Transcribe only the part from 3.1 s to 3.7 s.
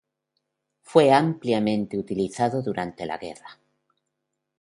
guerra.